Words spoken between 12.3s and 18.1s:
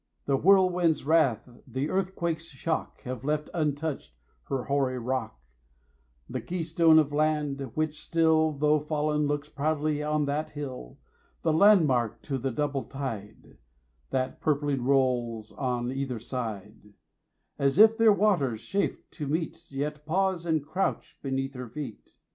the double tide That purpling rolls on either side, 10 As if